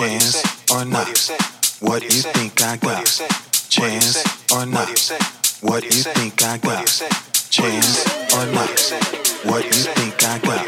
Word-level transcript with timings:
Chance 0.00 0.72
or 0.72 0.86
not? 0.86 1.08
What 1.80 2.02
you 2.02 2.22
think 2.32 2.62
I 2.62 2.78
got? 2.78 3.04
Chance 3.68 4.50
or 4.50 4.64
not? 4.64 4.88
What 5.60 5.84
you 5.84 5.90
think 5.90 6.42
I 6.42 6.56
got? 6.56 6.86
Chance 7.50 8.32
or 8.32 8.46
not? 8.46 8.80
What 9.44 9.62
you 9.66 9.84
think 9.92 10.24
I 10.24 10.38
got? 10.38 10.66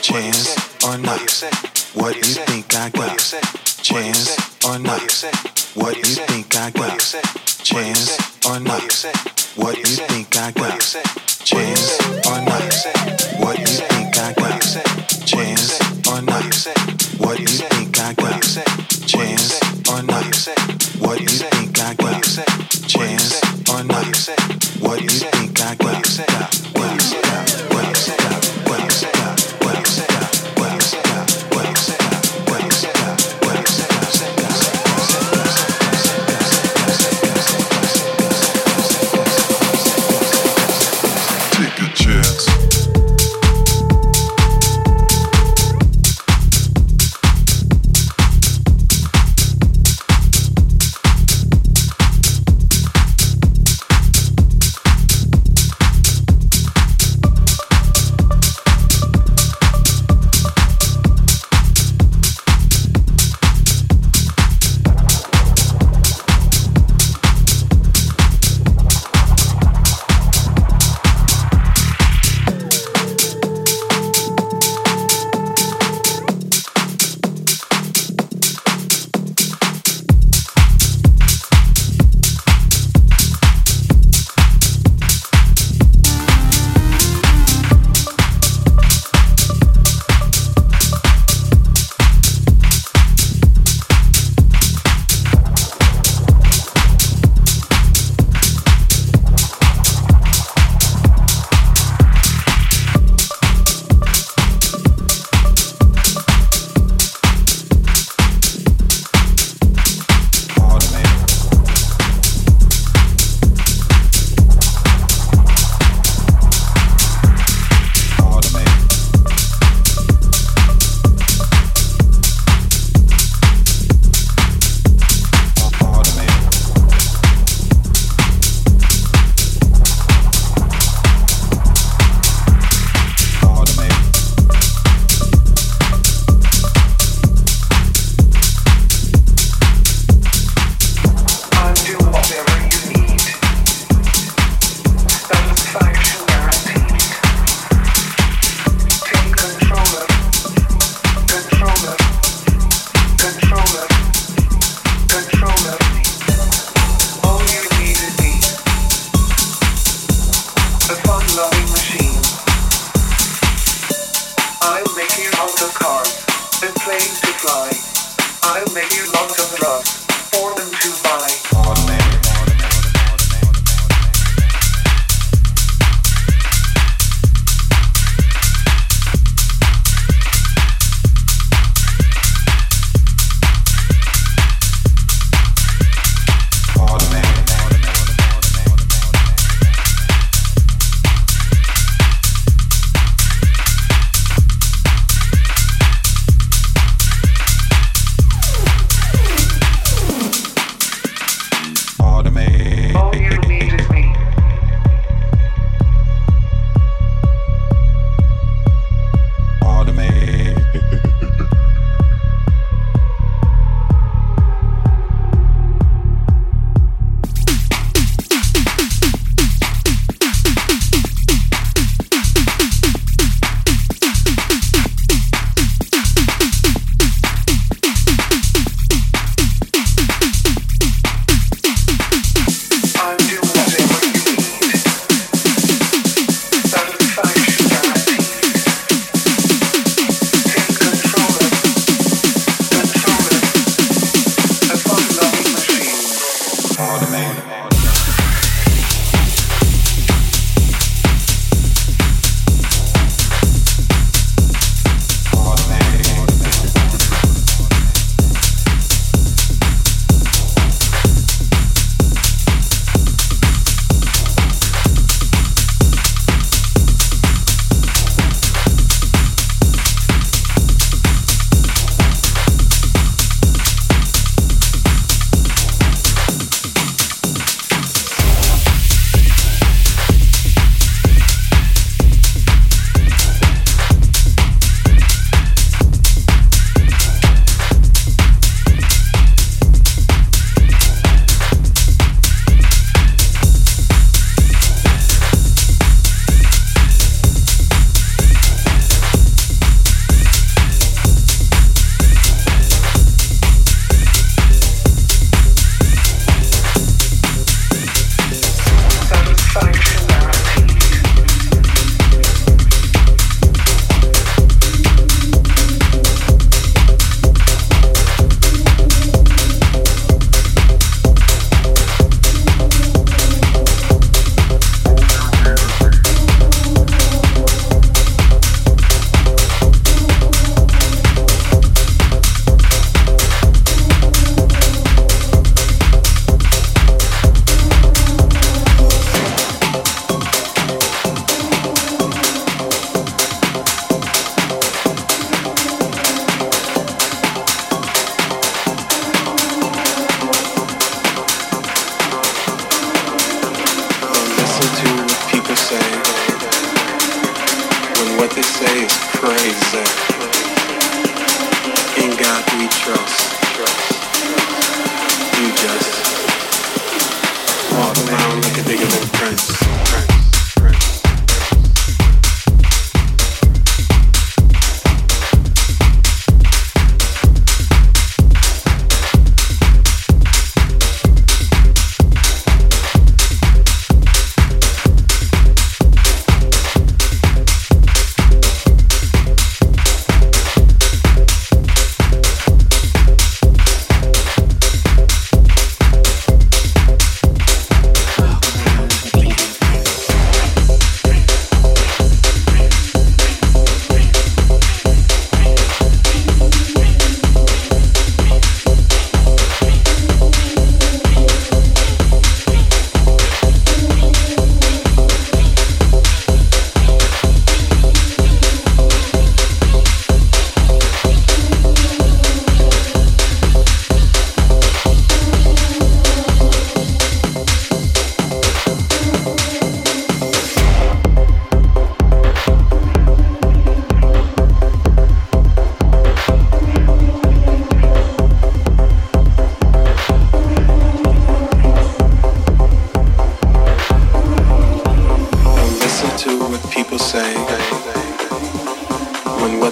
Chance 0.00 0.84
or 0.84 0.98
not? 0.98 1.18
What 1.94 2.14
you 2.14 2.22
think 2.22 2.72
I 2.76 2.90
got? 2.90 3.18
Chance 3.82 4.64
or 4.64 4.78
not? 4.78 5.02
What 5.74 5.96
you 5.96 6.14
think 6.30 6.56
I 6.56 6.70
got? 6.70 7.00
Chance 7.64 8.46
or 8.46 8.60
not? 8.60 8.82
What 9.56 9.78
you 9.78 9.96
think 10.06 10.36
I 10.36 10.52
got? 10.52 10.80
Chance 11.42 11.98
or 12.24 12.40
not? 12.40 12.72
What 13.40 13.58
you 13.58 13.64
think 13.90 14.16
I 14.16 14.32
got? 14.32 14.62
Chance 15.26 16.06
or 16.06 16.22
not? 16.22 16.54
What 17.18 17.38
you 17.40 17.46
think 17.46 17.98
I 18.00 18.14
got? 18.14 18.49
Chance 19.20 19.60
or 19.90 20.02
not? 20.02 20.46
What 20.98 21.20
you 21.20 21.28
think 21.28 21.78
I 21.78 21.92
got? 21.92 22.22
Chance 22.88 23.68
or 23.68 23.84
not? 23.84 24.16
What 24.80 25.02
you 25.02 25.10
think 25.10 25.60
I 25.60 25.74
got? 25.74 26.59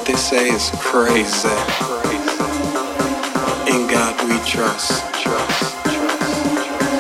they 0.08 0.16
say 0.16 0.48
is 0.48 0.70
crazy. 0.80 1.48
In 3.68 3.86
God 3.88 4.16
we 4.26 4.38
trust. 4.46 5.04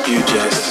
You 0.08 0.20
just. 0.26 0.67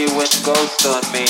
You 0.00 0.16
went 0.16 0.32
ghost 0.42 0.86
on 0.86 1.04
me 1.12 1.28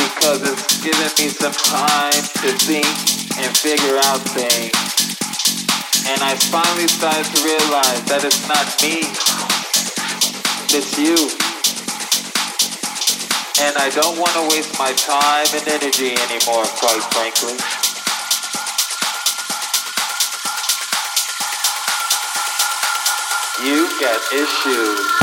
because 0.00 0.40
it's 0.40 0.80
given 0.80 1.10
me 1.20 1.28
some 1.28 1.52
time 1.52 2.24
to 2.40 2.48
think 2.64 2.88
and 3.36 3.52
figure 3.52 4.00
out 4.08 4.24
things. 4.32 4.72
And 6.08 6.16
I 6.24 6.32
finally 6.48 6.88
started 6.88 7.28
to 7.28 7.38
realize 7.44 8.00
that 8.08 8.24
it's 8.24 8.48
not 8.48 8.64
me, 8.80 9.04
it's 10.72 10.96
you. 10.96 11.12
And 13.60 13.76
I 13.76 13.92
don't 14.00 14.16
want 14.16 14.32
to 14.32 14.48
waste 14.48 14.72
my 14.78 14.92
time 14.96 15.44
and 15.52 15.68
energy 15.68 16.16
anymore, 16.32 16.64
quite 16.80 17.04
frankly. 17.12 17.60
You 23.60 23.92
got 24.00 24.20
issues. 24.32 25.21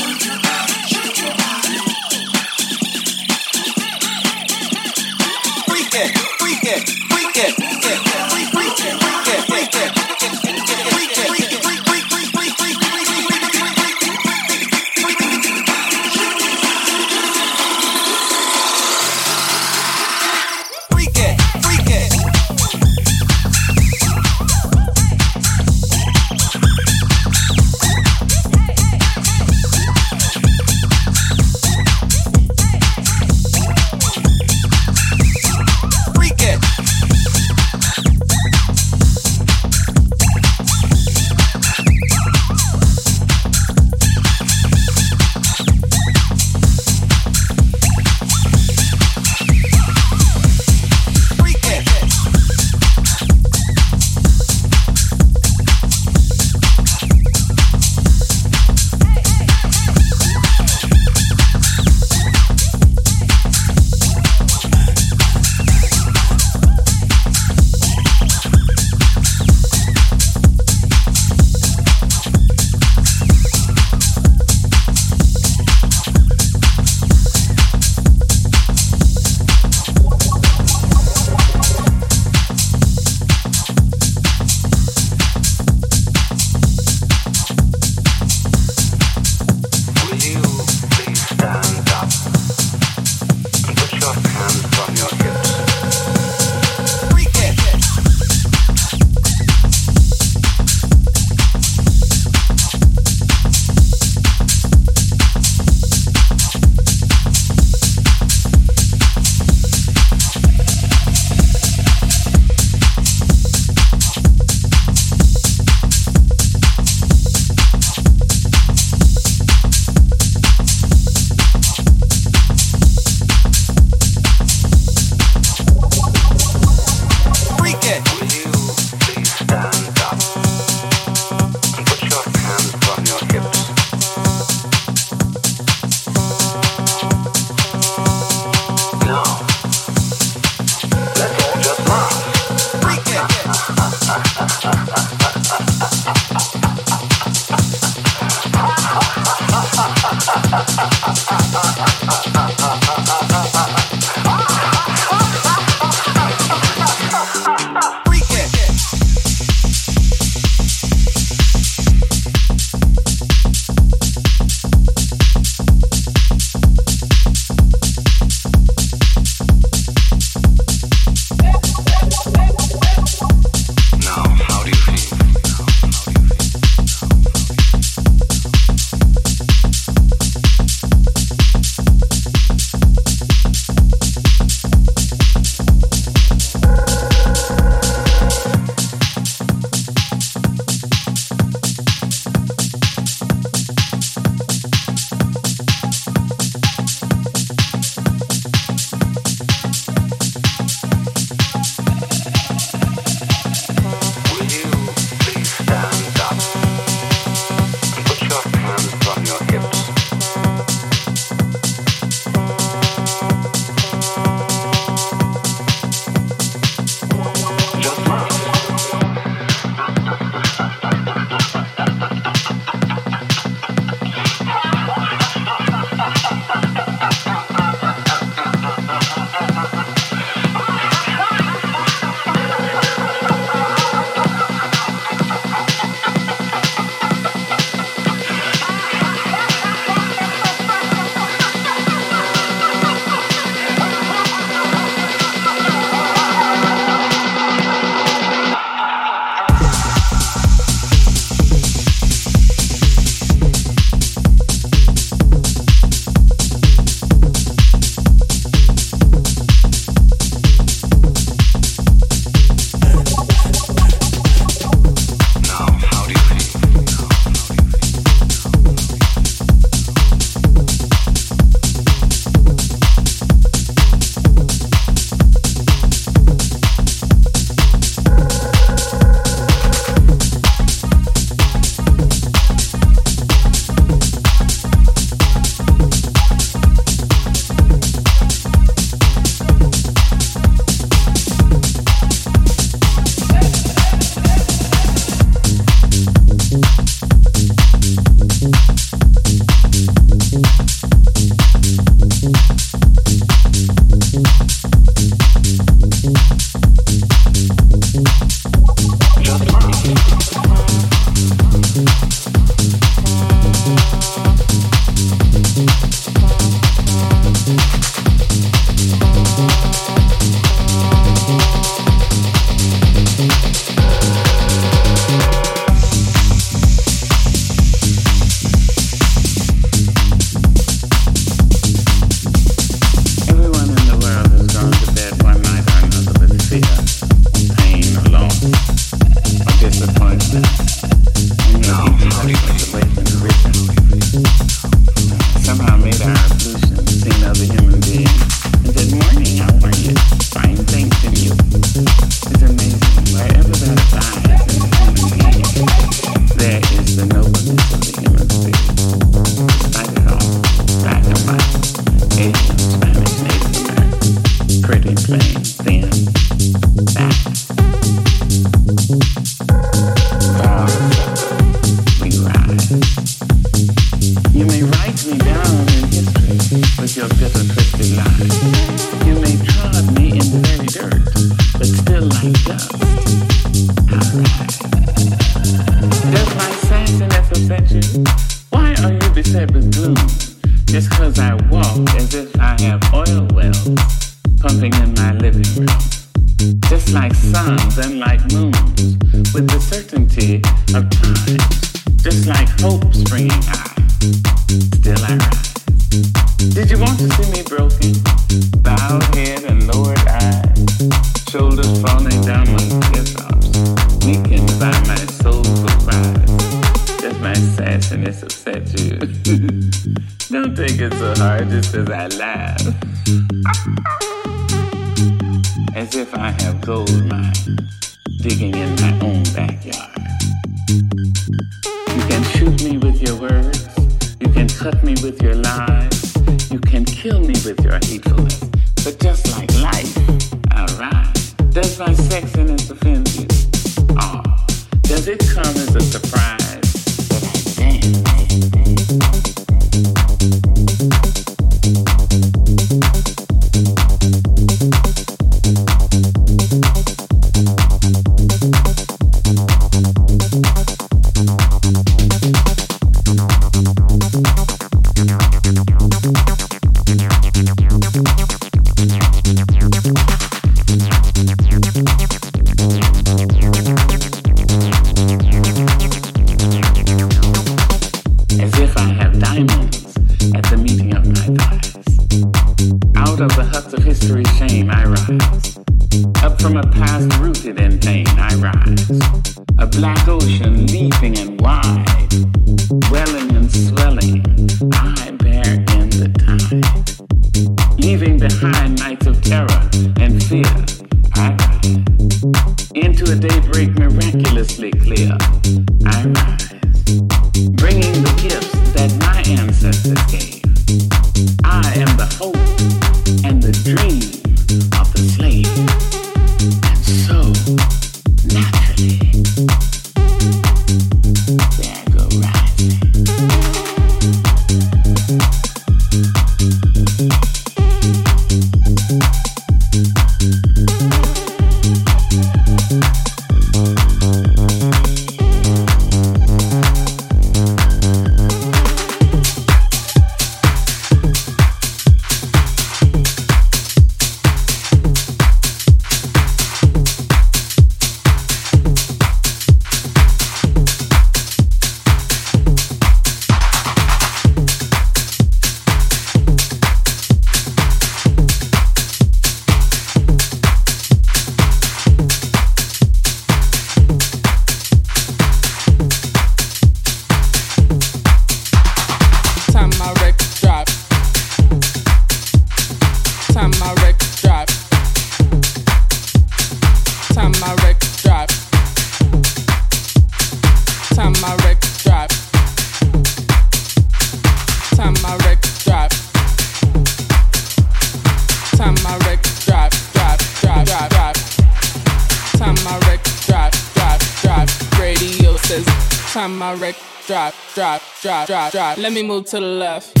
Let 598.81 598.93
me 598.93 599.03
move 599.03 599.25
to 599.25 599.39
the 599.39 599.45
left. 599.45 600.00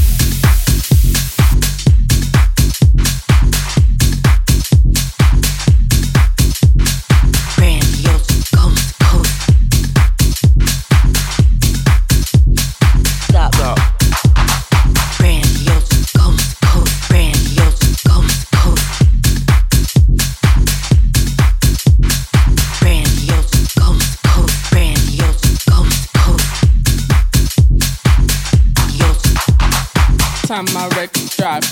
Time 30.65 30.73
my 30.73 30.87
record 30.95 31.29
drop, 31.37 31.63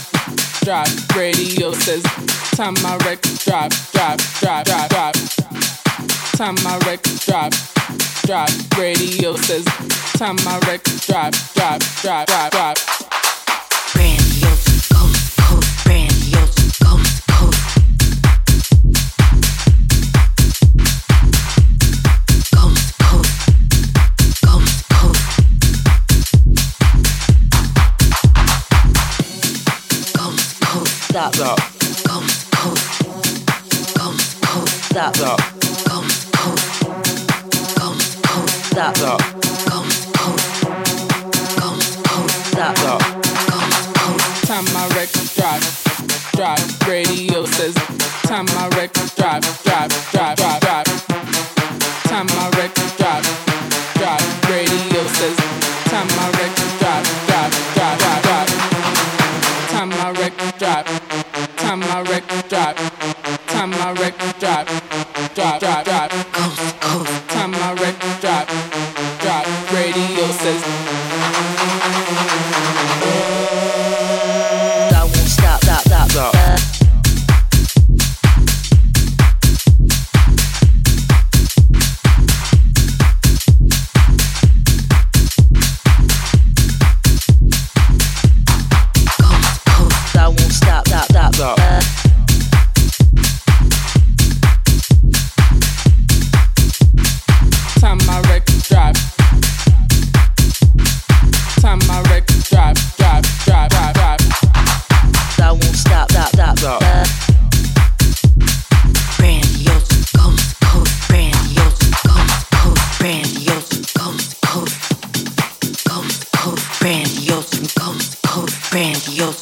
drop, 0.63 0.87
Radio 1.15 1.71
says, 1.73 2.03
time 2.55 2.73
my 2.81 2.95
record 3.05 3.37
drop, 3.39 3.71
drop, 3.91 4.19
drop, 4.39 4.65
drop, 4.65 4.89
drop. 4.89 5.15
Time 6.35 6.55
my 6.63 6.77
record 6.85 7.19
drop, 7.19 7.53
drop. 8.25 8.49
Radio 8.77 9.35
says 9.35 9.65
time 10.17 10.37
my 10.45 10.57
record 10.67 11.01
drop, 11.01 11.33
drop, 11.53 11.81
drop, 12.01 12.27
drop, 12.27 12.51
drop. 12.51 12.98
stop, 31.19 31.35
stop, 31.35 31.59
come 32.07 32.27
home, 32.55 32.77
come 33.93 34.17
come, 34.41 34.67
stop, 34.67 35.15
stop, 35.15 35.39
come 35.83 36.07
home, 36.39 36.57
come 37.75 37.99
home, 38.23 38.47
stop, 38.47 38.95
stop, 38.95 39.19
come 39.67 39.89
home, 40.15 40.39
come 41.57 41.81
home, 42.07 42.29
stop, 42.29 42.77
stop, 42.77 43.01
come 43.49 43.71
home. 43.99 44.19
Time 44.47 44.67
my 44.73 44.87
record 44.95 45.29
drive, 45.35 45.63
drive 46.35 46.87
radio 46.87 47.45
says, 47.45 47.75
time 48.23 48.45
my 48.55 48.69
record 48.77 49.11
drive, 49.15 49.43
drive, 49.63 49.91
drive. 50.11 50.18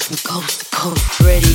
From 0.07 0.15
coast 0.23 0.59
to 0.61 0.65
coast. 0.73 1.19
Radio 1.19 1.46